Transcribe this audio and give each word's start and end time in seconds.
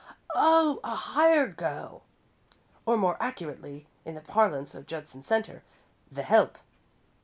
"Oh! 0.33 0.79
A 0.83 0.95
hired 0.95 1.57
girl, 1.57 2.01
or 2.87 2.97
more 2.97 3.17
accurately, 3.21 3.85
in 4.03 4.15
the 4.15 4.21
parlance 4.21 4.73
of 4.73 4.87
Judson 4.87 5.21
Centre, 5.21 5.61
the 6.11 6.23
help. 6.23 6.57